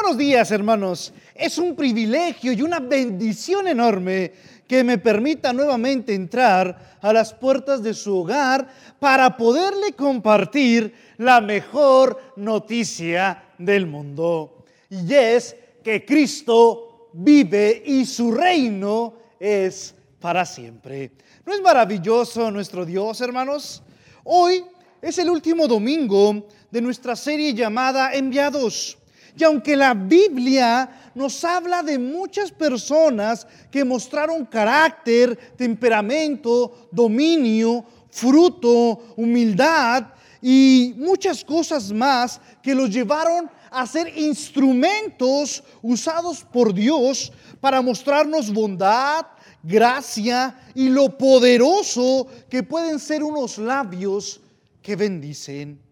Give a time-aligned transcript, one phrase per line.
[0.00, 1.12] Buenos días, hermanos.
[1.34, 4.32] Es un privilegio y una bendición enorme
[4.68, 8.68] que me permita nuevamente entrar a las puertas de su hogar
[9.00, 14.64] para poderle compartir la mejor noticia del mundo.
[14.88, 21.10] Y es que Cristo vive y su reino es para siempre.
[21.44, 23.82] ¿No es maravilloso nuestro Dios, hermanos?
[24.22, 24.64] Hoy
[25.02, 28.97] es el último domingo de nuestra serie llamada Enviados.
[29.38, 39.14] Y aunque la Biblia nos habla de muchas personas que mostraron carácter, temperamento, dominio, fruto,
[39.16, 40.08] humildad
[40.42, 48.52] y muchas cosas más que los llevaron a ser instrumentos usados por Dios para mostrarnos
[48.52, 49.24] bondad,
[49.62, 54.40] gracia y lo poderoso que pueden ser unos labios
[54.82, 55.87] que bendicen.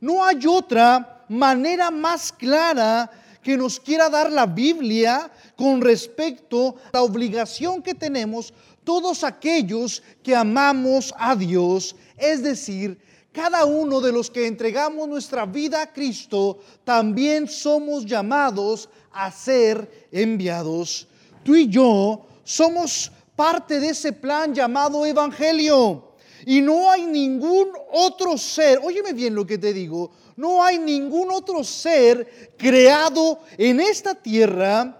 [0.00, 3.10] No hay otra manera más clara
[3.42, 8.52] que nos quiera dar la Biblia con respecto a la obligación que tenemos
[8.84, 12.98] todos aquellos que amamos a Dios, es decir,
[13.32, 20.08] cada uno de los que entregamos nuestra vida a Cristo, también somos llamados a ser
[20.10, 21.06] enviados.
[21.44, 26.07] Tú y yo somos parte de ese plan llamado Evangelio.
[26.48, 31.30] Y no hay ningún otro ser, óyeme bien lo que te digo, no hay ningún
[31.30, 34.98] otro ser creado en esta tierra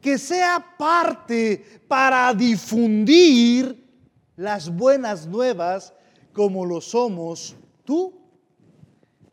[0.00, 3.86] que sea parte para difundir
[4.34, 5.92] las buenas nuevas
[6.32, 8.14] como lo somos tú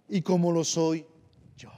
[0.09, 1.05] y como lo soy
[1.55, 1.71] yo.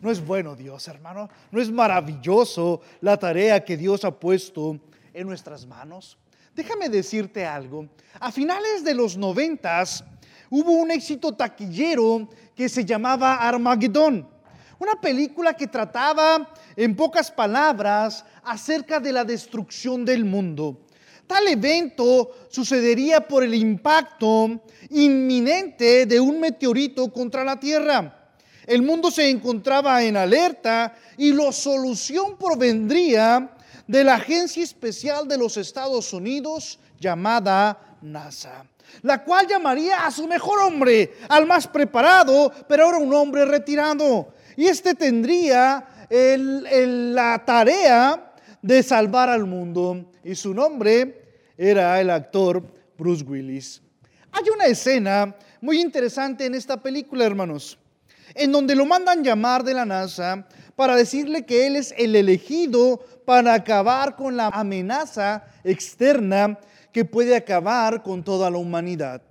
[0.00, 1.28] ¿No es bueno Dios, hermano?
[1.50, 4.80] ¿No es maravilloso la tarea que Dios ha puesto
[5.12, 6.16] en nuestras manos?
[6.54, 7.88] Déjame decirte algo.
[8.20, 10.04] A finales de los noventas
[10.50, 14.28] hubo un éxito taquillero que se llamaba Armagedón.
[14.78, 20.86] Una película que trataba, en pocas palabras, acerca de la destrucción del mundo.
[21.26, 28.36] Tal evento sucedería por el impacto inminente de un meteorito contra la Tierra.
[28.64, 33.56] El mundo se encontraba en alerta y la solución provendría
[33.86, 38.64] de la Agencia Especial de los Estados Unidos llamada NASA,
[39.02, 44.34] la cual llamaría a su mejor hombre, al más preparado, pero ahora un hombre retirado.
[44.56, 50.12] Y este tendría la tarea de salvar al mundo.
[50.22, 52.62] Y su nombre era el actor
[52.96, 53.82] Bruce Willis.
[54.32, 57.78] Hay una escena muy interesante en esta película, hermanos,
[58.34, 60.46] en donde lo mandan llamar de la NASA
[60.76, 66.58] para decirle que él es el elegido para acabar con la amenaza externa
[66.92, 69.22] que puede acabar con toda la humanidad.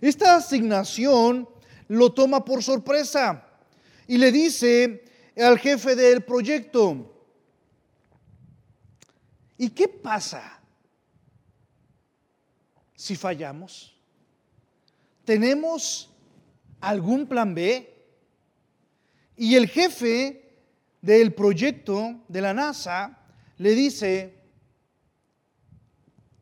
[0.00, 1.48] Esta asignación
[1.88, 3.44] lo toma por sorpresa
[4.06, 5.04] y le dice
[5.36, 7.10] al jefe del proyecto,
[9.56, 10.60] ¿y qué pasa
[12.94, 13.96] si fallamos?
[15.24, 16.10] ¿Tenemos
[16.80, 17.90] algún plan B?
[19.36, 20.43] Y el jefe
[21.04, 23.18] del proyecto de la NASA
[23.58, 24.34] le dice,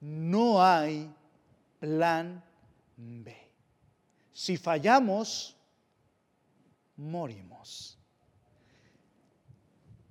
[0.01, 1.13] no hay
[1.81, 2.41] plan
[2.97, 3.37] B.
[4.33, 5.57] Si fallamos,
[6.97, 7.99] morimos.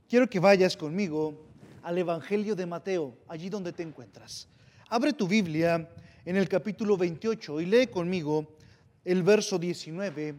[0.10, 1.46] Quiero que vayas conmigo
[1.84, 4.50] al Evangelio de Mateo, allí donde te encuentras.
[4.90, 5.90] Abre tu Biblia
[6.26, 8.58] en el capítulo 28 y lee conmigo
[9.06, 10.36] el verso 19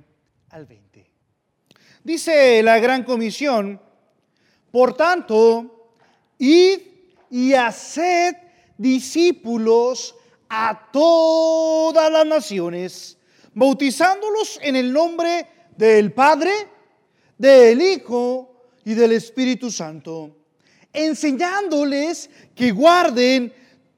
[0.50, 1.10] al 20.
[2.04, 3.80] Dice la gran comisión,
[4.72, 5.90] por tanto,
[6.38, 6.80] id
[7.30, 8.34] y haced
[8.76, 10.14] discípulos
[10.48, 13.18] a todas las naciones,
[13.54, 15.46] bautizándolos en el nombre
[15.76, 16.52] del Padre,
[17.36, 20.36] del Hijo y del Espíritu Santo,
[20.92, 23.52] enseñándoles que guarden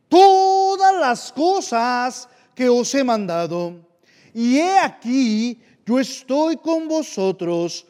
[0.09, 3.81] todas las cosas que os he mandado.
[4.33, 7.87] Y he aquí, yo estoy con vosotros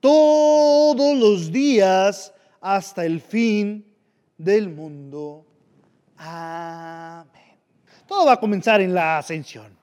[0.00, 3.84] todos los días hasta el fin
[4.36, 5.44] del mundo.
[6.16, 7.58] Amén.
[8.06, 9.76] Todo va a comenzar en la ascensión.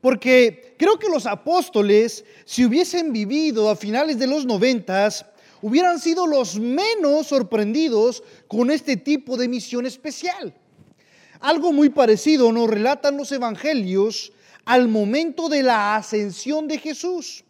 [0.00, 5.24] Porque creo que los apóstoles, si hubiesen vivido a finales de los noventas,
[5.62, 10.54] hubieran sido los menos sorprendidos con este tipo de misión especial.
[11.40, 14.32] Algo muy parecido nos relatan los evangelios
[14.64, 17.43] al momento de la ascensión de Jesús.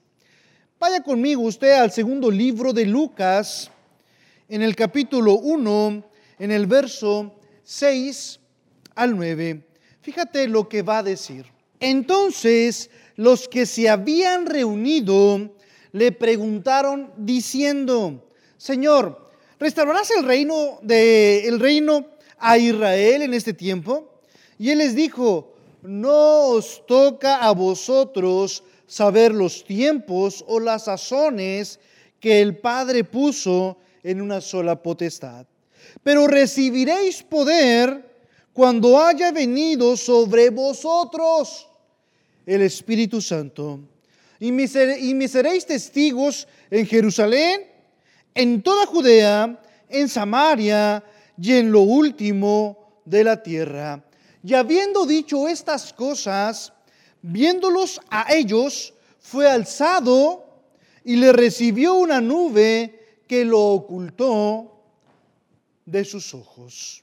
[0.81, 3.71] Vaya conmigo usted al segundo libro de Lucas,
[4.49, 6.05] en el capítulo 1,
[6.41, 7.33] en el verso
[7.63, 8.41] 6
[8.97, 9.65] al 9.
[10.03, 11.47] Fíjate lo que va a decir.
[11.79, 15.55] Entonces los que se habían reunido
[15.93, 19.31] le preguntaron diciendo, Señor,
[19.61, 22.07] ¿restaurarás el reino de el reino
[22.39, 24.21] a Israel en este tiempo?
[24.59, 31.81] Y él les dijo, no os toca a vosotros saber los tiempos o las sazones
[32.21, 35.47] que el Padre puso en una sola potestad.
[36.03, 38.15] Pero recibiréis poder
[38.53, 41.69] cuando haya venido sobre vosotros
[42.47, 43.81] el Espíritu Santo.
[44.39, 47.63] Y me, seréis testigos en Jerusalén,
[48.35, 51.03] en toda Judea, en Samaria
[51.41, 54.05] y en lo último de la tierra.
[54.43, 56.74] Y habiendo dicho estas cosas,
[57.25, 60.45] viéndolos a ellos, fue alzado
[61.05, 64.83] y le recibió una nube que lo ocultó
[65.87, 67.03] de sus ojos.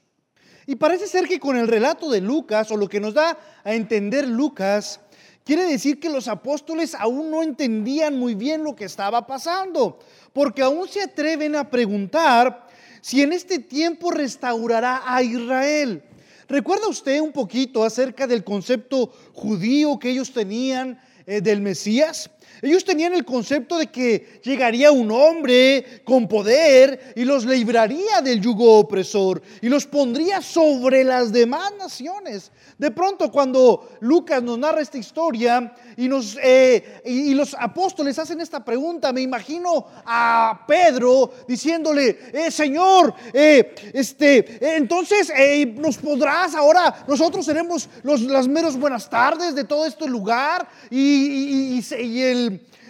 [0.64, 3.74] Y parece ser que con el relato de Lucas, o lo que nos da a
[3.74, 5.00] entender Lucas,
[5.44, 9.98] quiere decir que los apóstoles aún no entendían muy bien lo que estaba pasando,
[10.32, 12.68] porque aún se atreven a preguntar
[13.00, 16.04] si en este tiempo restaurará a Israel.
[16.52, 22.30] ¿Recuerda usted un poquito acerca del concepto judío que ellos tenían eh, del Mesías?
[22.60, 28.40] Ellos tenían el concepto de que llegaría un hombre con poder y los libraría del
[28.40, 32.50] yugo opresor y los pondría sobre las demás naciones.
[32.78, 36.10] De pronto cuando Lucas nos narra esta historia y,
[36.42, 44.76] eh, los apóstoles hacen esta pregunta, me imagino a Pedro diciéndole, eh, Señor, eh, este,
[44.76, 45.32] entonces
[45.76, 51.80] nos podrás ahora, nosotros seremos los, las meros buenas tardes de todo este lugar y
[52.20, 52.41] el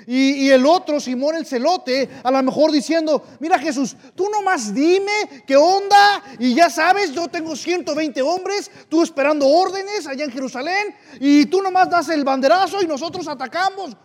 [0.07, 5.45] y, el otro, Simón el celote, a lo mejor diciendo, mira Jesús, tú nomás dime
[5.47, 10.95] qué onda y ya sabes, yo tengo 120 hombres, tú esperando órdenes allá en Jerusalén
[11.21, 13.97] y tú nomás das el banderazo y nosotros atacamos.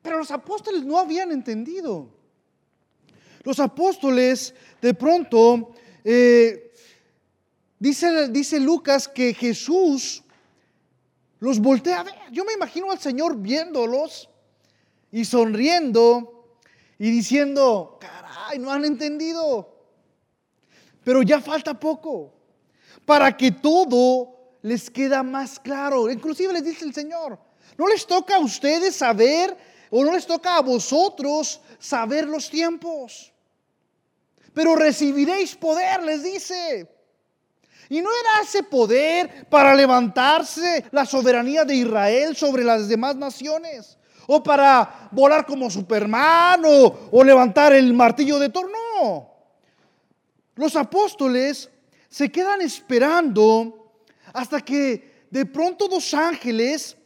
[0.00, 2.08] Pero los apóstoles no habían entendido.
[3.44, 5.74] Los apóstoles de pronto,
[6.04, 6.72] eh,
[7.78, 10.22] dice, dice Lucas que Jesús
[11.38, 12.14] los voltea a ver.
[12.30, 14.28] Yo me imagino al Señor viéndolos
[15.12, 16.56] y sonriendo
[16.98, 19.68] y diciendo, caray, no han entendido.
[21.04, 22.32] Pero ya falta poco
[23.04, 26.10] para que todo les queda más claro.
[26.10, 27.38] Inclusive les dice el Señor,
[27.76, 29.54] no les toca a ustedes saber
[29.90, 33.32] o no les toca a vosotros saber los tiempos.
[34.54, 36.88] Pero recibiréis poder, les dice.
[37.90, 43.98] Y no era ese poder para levantarse la soberanía de Israel sobre las demás naciones
[44.26, 48.70] o para volar como Superman o, levantar el martillo de Thor.
[48.70, 49.30] No.
[50.54, 51.70] Los apóstoles
[52.08, 53.92] se quedan esperando
[54.32, 56.96] hasta que de pronto dos ángeles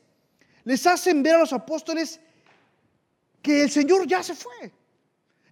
[0.65, 2.21] les hacen ver a los apóstoles
[3.41, 4.73] que el Señor ya se fue.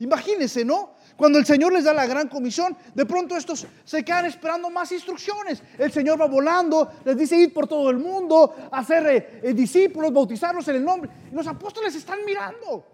[0.00, 0.93] Imagínense, ¿no?
[1.16, 4.90] Cuando el Señor les da la gran comisión, de pronto estos se quedan esperando más
[4.90, 5.62] instrucciones.
[5.78, 10.12] El Señor va volando, les dice ir por todo el mundo, hacer eh, eh, discípulos,
[10.12, 11.10] bautizarlos en el nombre.
[11.32, 12.84] los apóstoles están mirando.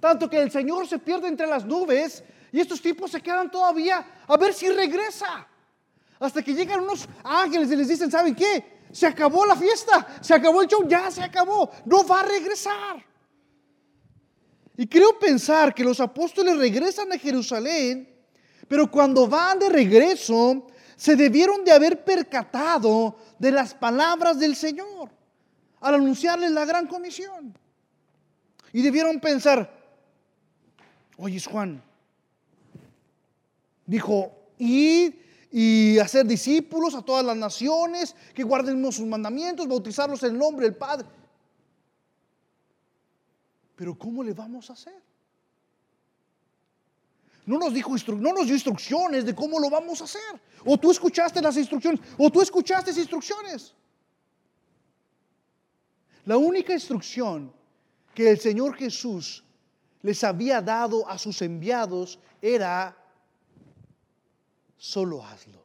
[0.00, 4.22] Tanto que el Señor se pierde entre las nubes y estos tipos se quedan todavía
[4.26, 5.46] a ver si regresa.
[6.20, 8.78] Hasta que llegan unos ángeles y les dicen, ¿saben qué?
[8.90, 13.07] Se acabó la fiesta, se acabó el show, ya se acabó, no va a regresar.
[14.78, 18.08] Y creo pensar que los apóstoles regresan a Jerusalén,
[18.68, 25.10] pero cuando van de regreso, se debieron de haber percatado de las palabras del Señor
[25.80, 27.52] al anunciarles la gran comisión.
[28.72, 29.68] Y debieron pensar,
[31.16, 31.82] oye Juan,
[33.84, 35.12] dijo, id
[35.50, 40.66] y hacer discípulos a todas las naciones, que guarden sus mandamientos, bautizarlos en el nombre
[40.66, 41.17] del Padre.
[43.78, 45.00] Pero ¿cómo le vamos a hacer?
[47.46, 50.42] No nos, dijo, no nos dio instrucciones de cómo lo vamos a hacer.
[50.64, 53.72] O tú escuchaste las instrucciones, o tú escuchaste esas instrucciones.
[56.24, 57.52] La única instrucción
[58.16, 59.44] que el Señor Jesús
[60.02, 62.98] les había dado a sus enviados era,
[64.76, 65.64] solo hazlo,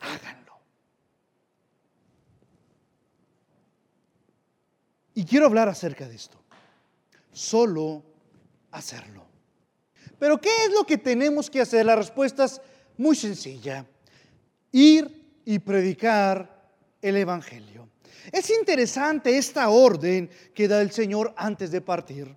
[0.00, 0.58] háganlo.
[5.12, 6.45] Y quiero hablar acerca de esto
[7.36, 8.02] solo
[8.70, 9.26] hacerlo.
[10.18, 11.84] Pero ¿qué es lo que tenemos que hacer?
[11.84, 12.60] La respuesta es
[12.96, 13.84] muy sencilla.
[14.72, 17.90] Ir y predicar el Evangelio.
[18.32, 22.34] Es interesante esta orden que da el Señor antes de partir.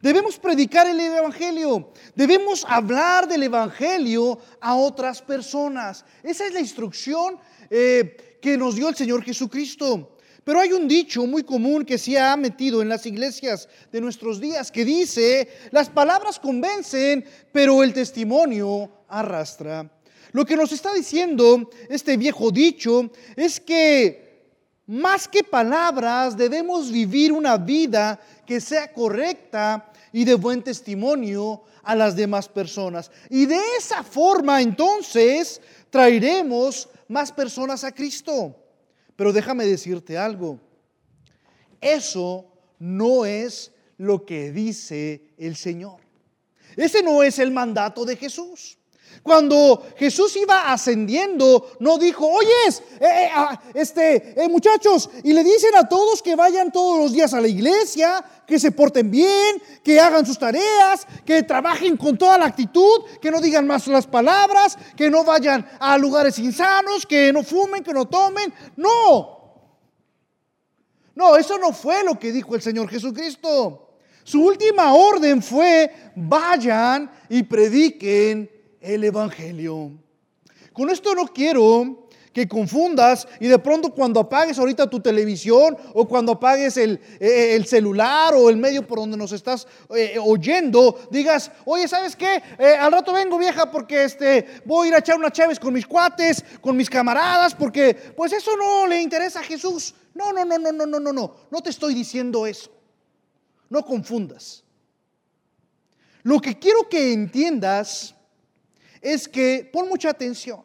[0.00, 1.92] Debemos predicar el Evangelio.
[2.16, 6.04] Debemos hablar del Evangelio a otras personas.
[6.24, 7.38] Esa es la instrucción
[7.70, 10.16] eh, que nos dio el Señor Jesucristo.
[10.44, 14.40] Pero hay un dicho muy común que se ha metido en las iglesias de nuestros
[14.40, 19.88] días que dice, las palabras convencen, pero el testimonio arrastra.
[20.32, 24.22] Lo que nos está diciendo este viejo dicho es que
[24.86, 31.94] más que palabras debemos vivir una vida que sea correcta y de buen testimonio a
[31.94, 33.10] las demás personas.
[33.30, 38.61] Y de esa forma entonces traeremos más personas a Cristo.
[39.22, 40.58] Pero déjame decirte algo.
[41.80, 42.44] Eso
[42.80, 46.00] no es lo que dice el Señor.
[46.74, 48.76] Ese no es el mandato de Jesús.
[49.22, 55.44] Cuando Jesús iba ascendiendo, no dijo, oyes, eh, eh, ah, este, eh, muchachos, y le
[55.44, 59.62] dicen a todos que vayan todos los días a la iglesia, que se porten bien,
[59.84, 64.06] que hagan sus tareas, que trabajen con toda la actitud, que no digan más las
[64.06, 68.52] palabras, que no vayan a lugares insanos, que no fumen, que no tomen.
[68.76, 69.42] No.
[71.14, 73.88] No, eso no fue lo que dijo el Señor Jesucristo.
[74.24, 78.50] Su última orden fue, vayan y prediquen
[78.82, 79.92] el Evangelio.
[80.72, 86.08] Con esto no quiero que confundas y de pronto cuando apagues ahorita tu televisión o
[86.08, 90.98] cuando apagues el, eh, el celular o el medio por donde nos estás eh, oyendo,
[91.10, 92.42] digas, oye, ¿sabes qué?
[92.58, 95.74] Eh, al rato vengo vieja porque este, voy a ir a echar unas chaves con
[95.74, 99.94] mis cuates, con mis camaradas, porque pues eso no le interesa a Jesús.
[100.14, 102.70] No, no, no, no, no, no, no, no, no te estoy diciendo eso.
[103.68, 104.64] No confundas.
[106.22, 108.14] Lo que quiero que entiendas
[109.02, 110.62] es que, pon mucha atención,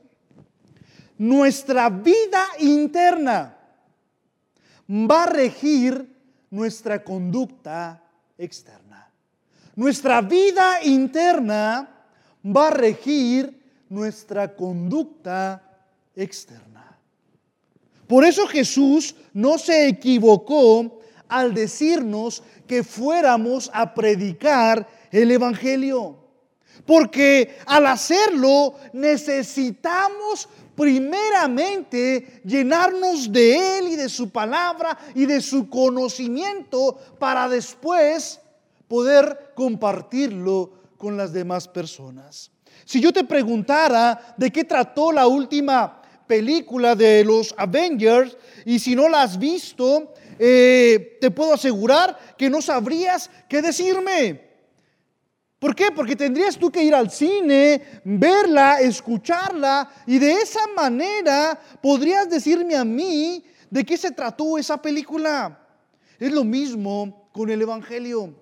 [1.18, 3.58] nuestra vida interna
[4.88, 6.16] va a regir
[6.52, 8.04] nuestra conducta
[8.38, 9.12] externa.
[9.76, 11.90] Nuestra vida interna
[12.44, 15.62] va a regir nuestra conducta
[16.16, 16.98] externa.
[18.08, 26.27] Por eso Jesús no se equivocó al decirnos que fuéramos a predicar el Evangelio.
[26.86, 35.70] Porque al hacerlo necesitamos primeramente llenarnos de Él y de su palabra y de su
[35.70, 38.40] conocimiento para después
[38.88, 42.52] poder compartirlo con las demás personas.
[42.86, 48.96] Si yo te preguntara de qué trató la última película de los Avengers y si
[48.96, 54.47] no la has visto, eh, te puedo asegurar que no sabrías qué decirme.
[55.60, 55.92] ¿Por qué?
[55.92, 62.76] Porque tendrías tú que ir al cine, verla, escucharla y de esa manera podrías decirme
[62.76, 65.60] a mí de qué se trató esa película.
[66.20, 68.36] Es lo mismo con el Evangelio.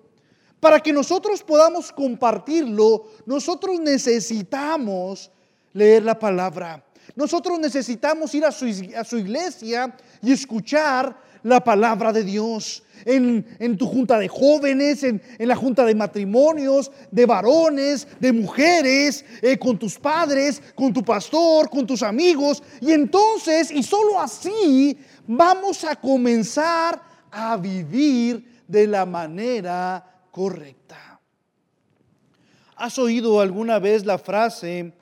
[0.60, 5.30] Para que nosotros podamos compartirlo, nosotros necesitamos
[5.72, 6.84] leer la palabra.
[7.14, 13.76] Nosotros necesitamos ir a su, a su iglesia y escuchar la palabra de Dios en,
[13.76, 19.78] tu junta de jóvenes, en, la junta de matrimonios, de varones, de mujeres, eh, con
[19.78, 22.62] tus padres, con tu pastor, con tus amigos.
[22.80, 27.00] Y entonces, y solo así, vamos a comenzar
[27.30, 31.20] a vivir de la manera correcta.
[32.74, 34.92] ¿Has oído alguna vez la frase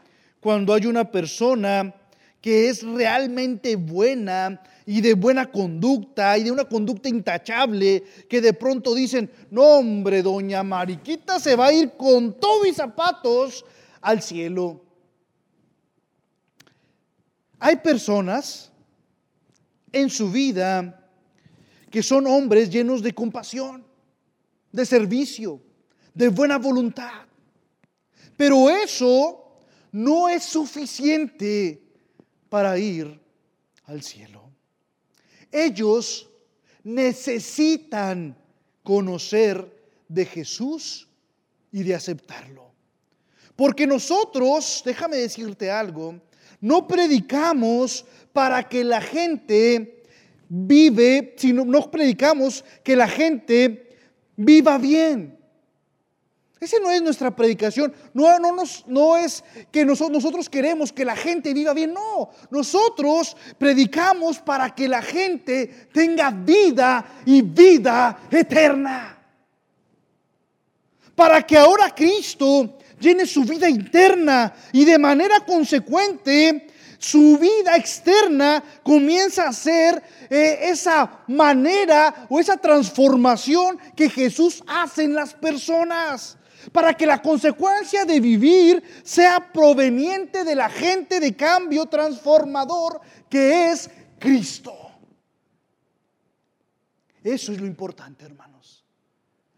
[0.40, 1.94] cuando hay una persona
[2.40, 8.52] que es realmente buena y de buena conducta y de una conducta intachable que de
[8.52, 13.64] pronto dicen, no hombre, doña Mariquita se va a ir con todos mis zapatos
[14.00, 14.84] al cielo.
[17.58, 18.70] Hay personas
[19.90, 21.00] en su vida
[21.90, 23.86] que son hombres llenos de compasión,
[24.70, 25.62] de servicio,
[26.12, 27.22] de buena voluntad.
[28.36, 29.60] Pero eso
[29.92, 31.80] no es suficiente
[32.48, 33.20] para ir
[33.84, 34.43] al cielo.
[35.54, 36.28] Ellos
[36.82, 38.36] necesitan
[38.82, 39.72] conocer
[40.08, 41.08] de Jesús
[41.70, 42.72] y de aceptarlo.
[43.54, 46.20] Porque nosotros, déjame decirte algo,
[46.60, 50.02] no predicamos para que la gente
[50.48, 53.96] vive, sino no predicamos que la gente
[54.36, 55.38] viva bien.
[56.60, 57.92] Esa no es nuestra predicación.
[58.14, 58.56] No, no,
[58.86, 61.92] no es que nosotros queremos que la gente viva bien.
[61.92, 69.18] No, nosotros predicamos para que la gente tenga vida y vida eterna.
[71.14, 76.68] Para que ahora Cristo llene su vida interna y de manera consecuente
[76.98, 85.04] su vida externa comienza a ser eh, esa manera o esa transformación que Jesús hace
[85.04, 86.38] en las personas
[86.72, 93.90] para que la consecuencia de vivir sea proveniente del agente de cambio transformador que es
[94.18, 94.74] Cristo.
[97.22, 98.84] Eso es lo importante, hermanos.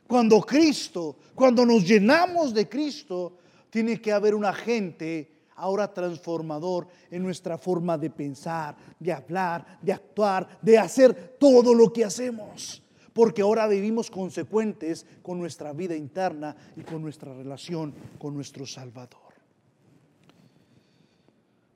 [0.07, 3.39] Cuando Cristo, cuando nos llenamos de Cristo,
[3.71, 9.93] tiene que haber un agente ahora transformador en nuestra forma de pensar, de hablar, de
[9.93, 12.83] actuar, de hacer todo lo que hacemos.
[13.17, 19.33] Porque ahora vivimos consecuentes con nuestra vida interna y con nuestra relación con nuestro Salvador.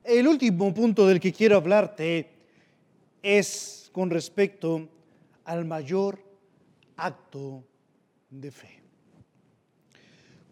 [0.03, 2.29] El último punto del que quiero hablarte
[3.23, 4.87] es con respecto
[5.45, 6.23] al mayor
[6.95, 7.63] acto
[8.29, 8.83] de fe.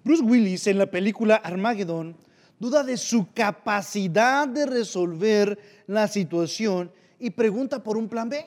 [0.04, 2.16] Bruce Willis en la película Armageddon
[2.58, 8.44] duda de su capacidad de resolver la situación y pregunta por un plan B.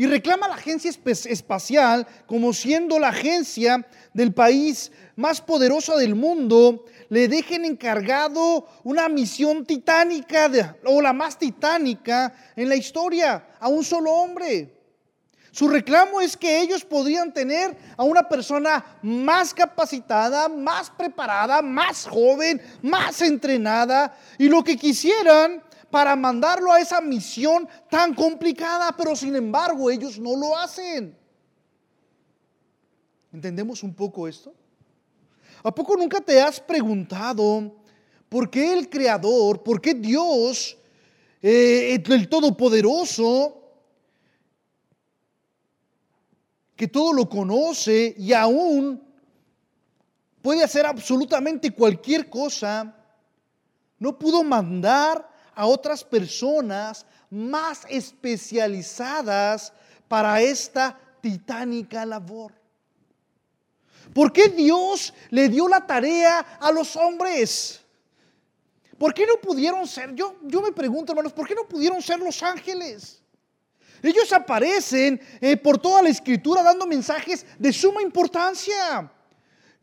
[0.00, 6.14] Y reclama a la agencia espacial como siendo la agencia del país más poderosa del
[6.14, 10.50] mundo, le dejen encargado una misión titánica
[10.86, 14.74] o la más titánica en la historia a un solo hombre.
[15.50, 22.06] Su reclamo es que ellos podrían tener a una persona más capacitada, más preparada, más
[22.06, 29.16] joven, más entrenada y lo que quisieran para mandarlo a esa misión tan complicada, pero
[29.16, 31.16] sin embargo ellos no lo hacen.
[33.32, 34.54] ¿Entendemos un poco esto?
[35.62, 37.76] ¿A poco nunca te has preguntado
[38.28, 40.76] por qué el Creador, por qué Dios,
[41.42, 43.56] eh, el Todopoderoso,
[46.76, 49.02] que todo lo conoce y aún
[50.40, 52.96] puede hacer absolutamente cualquier cosa,
[53.98, 55.29] no pudo mandar
[55.60, 59.74] a otras personas más especializadas
[60.08, 62.54] para esta titánica labor.
[64.14, 67.82] ¿Por qué Dios le dio la tarea a los hombres?
[68.96, 70.14] ¿Por qué no pudieron ser?
[70.14, 73.22] Yo, yo me pregunto, hermanos, ¿por qué no pudieron ser los ángeles?
[74.02, 79.12] Ellos aparecen eh, por toda la escritura dando mensajes de suma importancia.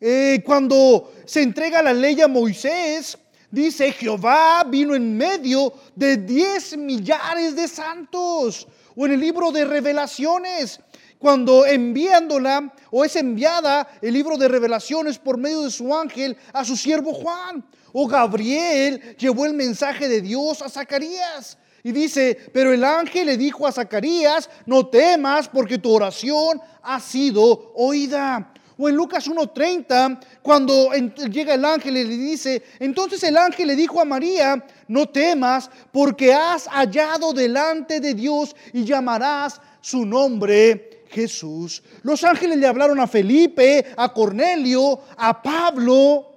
[0.01, 3.15] Eh, cuando se entrega la ley a Moisés,
[3.51, 8.67] dice, Jehová vino en medio de 10 millares de santos.
[8.95, 10.79] O en el libro de revelaciones,
[11.19, 16.63] cuando enviándola o es enviada el libro de revelaciones por medio de su ángel a
[16.63, 17.63] su siervo Juan.
[17.93, 21.57] O Gabriel llevó el mensaje de Dios a Zacarías.
[21.83, 26.99] Y dice, pero el ángel le dijo a Zacarías, no temas porque tu oración ha
[26.99, 28.51] sido oída.
[28.77, 33.75] O en Lucas 1.30, cuando llega el ángel y le dice, entonces el ángel le
[33.75, 41.05] dijo a María, no temas porque has hallado delante de Dios y llamarás su nombre
[41.09, 41.81] Jesús.
[42.03, 46.36] Los ángeles le hablaron a Felipe, a Cornelio, a Pablo,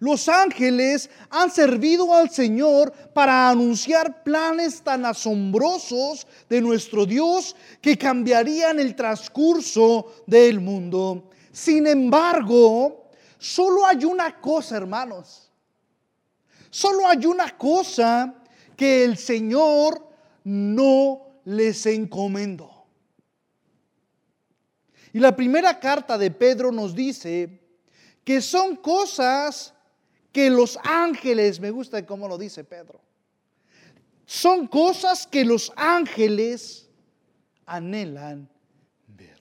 [0.00, 7.98] los ángeles han servido al Señor para anunciar planes tan asombrosos de nuestro Dios que
[7.98, 11.28] cambiarían el transcurso del mundo.
[11.52, 15.52] Sin embargo, solo hay una cosa, hermanos.
[16.70, 18.34] Solo hay una cosa
[18.76, 20.08] que el Señor
[20.44, 22.86] no les encomendó.
[25.12, 27.60] Y la primera carta de Pedro nos dice
[28.24, 29.74] que son cosas
[30.32, 33.00] que los ángeles, me gusta cómo lo dice Pedro,
[34.26, 36.88] son cosas que los ángeles
[37.66, 38.48] anhelan
[39.08, 39.40] ver.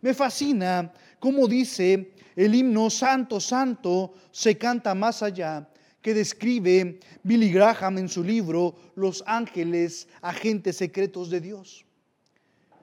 [0.00, 5.68] Me fascina cómo dice el himno Santo, Santo se canta más allá,
[6.00, 11.84] que describe Billy Graham en su libro Los ángeles, agentes secretos de Dios.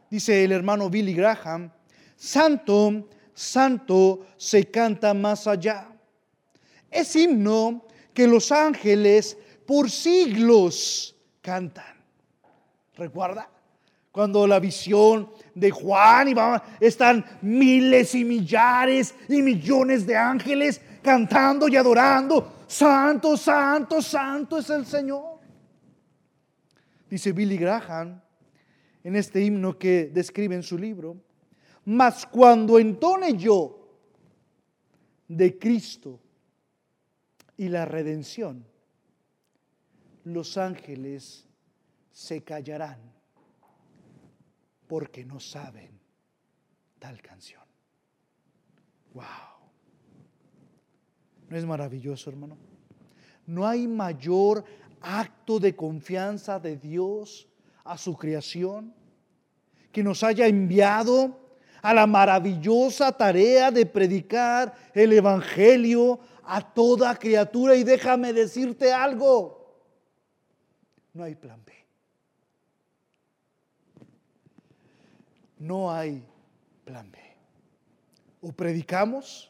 [0.09, 1.71] Dice el hermano Billy Graham,
[2.17, 5.92] Santo, Santo se canta más allá
[6.93, 11.95] es himno que los ángeles por siglos cantan.
[12.95, 13.49] ¿Recuerda?
[14.11, 16.35] Cuando la visión de Juan y
[16.79, 22.65] están miles y millares y millones de ángeles cantando y adorando.
[22.67, 25.39] Santo, santo, santo es el Señor.
[27.09, 28.21] Dice Billy Graham
[29.03, 31.17] en este himno que describe en su libro.
[31.85, 33.97] Mas cuando entone yo
[35.27, 36.19] de Cristo
[37.57, 38.65] y la redención,
[40.23, 41.47] los ángeles
[42.11, 42.99] se callarán
[44.87, 45.99] porque no saben
[46.99, 47.63] tal canción.
[49.13, 49.23] Wow.
[51.49, 52.57] ¿No es maravilloso, hermano?
[53.45, 54.63] No hay mayor
[55.01, 57.47] acto de confianza de Dios
[57.83, 58.93] a su creación
[59.91, 61.42] que nos haya enviado
[61.83, 67.75] a la maravillosa tarea de predicar el Evangelio a toda criatura.
[67.75, 69.77] Y déjame decirte algo,
[71.13, 71.73] no hay plan B.
[75.63, 76.21] no hay
[76.83, 77.17] plan B.
[78.41, 79.49] O predicamos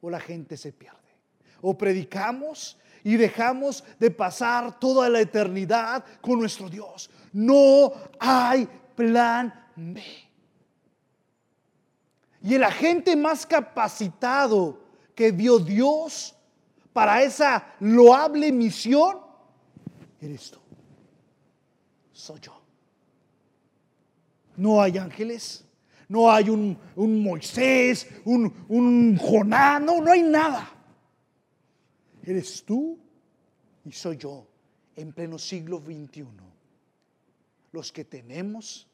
[0.00, 0.96] o la gente se pierde.
[1.60, 7.10] O predicamos y dejamos de pasar toda la eternidad con nuestro Dios.
[7.32, 10.02] No hay plan B.
[12.48, 14.80] Y el agente más capacitado
[15.14, 16.34] que vio Dios
[16.94, 19.18] para esa loable misión,
[20.18, 20.58] eres tú.
[22.10, 22.58] Soy yo.
[24.56, 25.62] No hay ángeles,
[26.08, 30.72] no hay un, Moisés, un, un Jonás, no, no hay nada.
[32.22, 32.98] Eres tú
[33.84, 34.46] y soy yo
[34.96, 36.24] en pleno siglo XXI
[37.72, 38.88] los que tenemos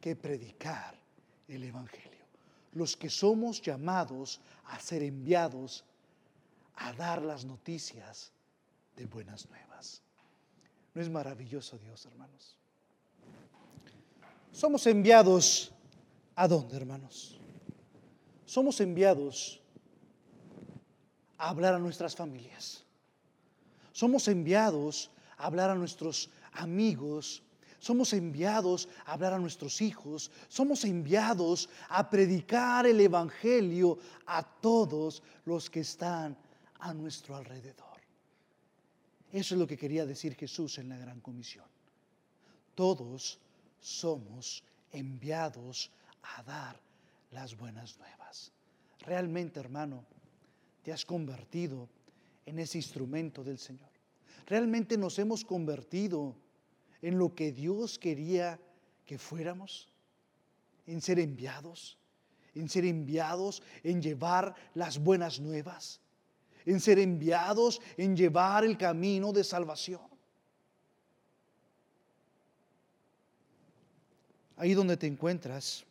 [0.00, 0.96] que predicar
[1.48, 2.24] el Evangelio,
[2.72, 5.84] los que somos llamados a ser enviados
[6.76, 8.32] a dar las noticias
[8.96, 10.02] de buenas nuevas.
[10.94, 12.56] ¿No es maravilloso Dios, hermanos?
[14.52, 15.72] Somos enviados
[16.34, 17.38] a dónde, hermanos?
[18.46, 19.60] Somos enviados
[21.36, 22.84] a hablar a nuestras familias.
[23.92, 27.42] Somos enviados a hablar a nuestros amigos.
[27.86, 30.32] Somos enviados a hablar a nuestros hijos.
[30.48, 33.96] Somos enviados a predicar el Evangelio
[34.26, 36.36] a todos los que están
[36.80, 38.00] a nuestro alrededor.
[39.30, 41.66] Eso es lo que quería decir Jesús en la gran comisión.
[42.74, 43.38] Todos
[43.78, 45.92] somos enviados
[46.36, 46.80] a dar
[47.30, 48.50] las buenas nuevas.
[48.98, 50.04] Realmente, hermano,
[50.82, 51.88] te has convertido
[52.46, 53.90] en ese instrumento del Señor.
[54.44, 56.34] Realmente nos hemos convertido
[57.02, 58.60] en lo que Dios quería
[59.04, 59.88] que fuéramos,
[60.86, 61.98] en ser enviados,
[62.54, 66.00] en ser enviados, en llevar las buenas nuevas
[66.66, 70.02] en ser enviados, en llevar el camino de salvación.
[74.56, 75.84] Ahí donde te encuentras,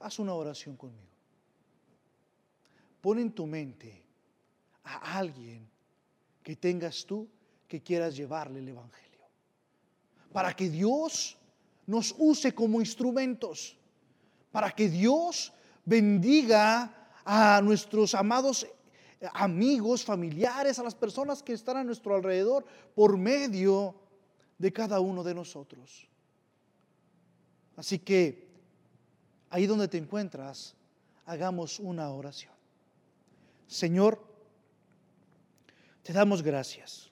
[0.00, 1.00] haz una oración conmigo.
[3.00, 4.02] Pon en tu mente
[4.84, 5.68] a alguien
[6.42, 7.28] que tengas tú
[7.68, 9.11] que quieras llevarle el Evangelio.
[10.32, 11.36] Para que Dios
[11.86, 13.76] nos use como instrumentos.
[14.50, 15.52] Para que Dios
[15.84, 18.66] bendiga a nuestros amados
[19.34, 22.64] amigos, familiares, a las personas que están a nuestro alrededor
[22.94, 23.94] por medio
[24.58, 26.08] de cada uno de nosotros.
[27.76, 28.48] Así que
[29.50, 30.74] ahí donde te encuentras,
[31.26, 32.52] hagamos una oración.
[33.66, 34.22] Señor,
[36.02, 37.11] te damos gracias.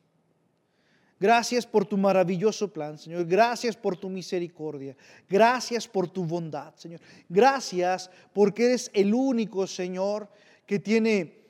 [1.20, 3.26] Gracias por tu maravilloso plan, Señor.
[3.26, 4.96] Gracias por tu misericordia.
[5.28, 6.98] Gracias por tu bondad, Señor.
[7.28, 10.30] Gracias porque eres el único, Señor,
[10.64, 11.44] que tiene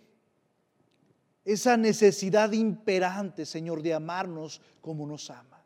[1.45, 5.63] esa necesidad imperante, Señor, de amarnos como nos ama.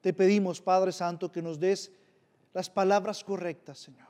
[0.00, 1.90] Te pedimos, Padre Santo, que nos des
[2.54, 4.08] las palabras correctas, Señor.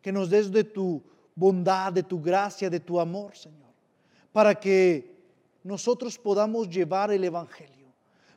[0.00, 1.02] Que nos des de tu
[1.34, 3.72] bondad, de tu gracia, de tu amor, Señor.
[4.32, 5.13] Para que
[5.64, 7.88] nosotros podamos llevar el Evangelio.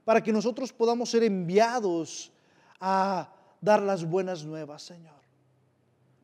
[0.03, 2.31] Para que nosotros podamos ser enviados
[2.79, 5.19] a dar las buenas nuevas, Señor.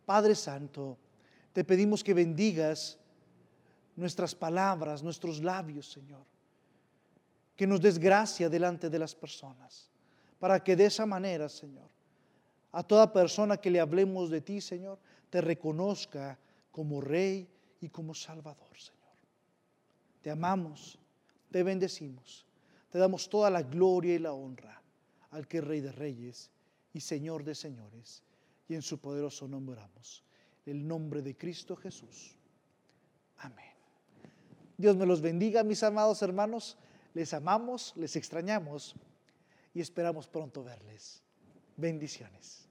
[0.06, 0.98] Padre Santo,
[1.52, 2.98] te pedimos que bendigas
[3.98, 6.24] nuestras palabras, nuestros labios, Señor.
[7.56, 9.92] Que nos des gracia delante de las personas,
[10.40, 11.90] para que de esa manera, Señor,
[12.72, 14.98] a toda persona que le hablemos de ti, Señor,
[15.30, 16.40] te reconozca
[16.72, 17.48] como Rey
[17.82, 19.03] y como Salvador, Señor.
[20.24, 20.98] Te amamos,
[21.52, 22.48] te bendecimos,
[22.90, 24.82] te damos toda la gloria y la honra
[25.32, 26.50] al que es Rey de Reyes
[26.94, 28.24] y Señor de Señores,
[28.70, 30.24] y en su poderoso nombre oramos.
[30.66, 32.38] El nombre de Cristo Jesús.
[33.40, 33.74] Amén.
[34.78, 36.78] Dios me los bendiga, mis amados hermanos.
[37.14, 38.96] Les amamos, les extrañamos
[39.74, 41.22] y esperamos pronto verles.
[41.76, 42.70] Bendiciones.